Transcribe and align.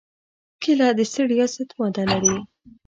کېله 0.61 0.87
د 0.97 0.99
ستړیا 1.11 1.45
ضد 1.53 1.69
ماده 1.79 2.03
لري. 2.11 2.35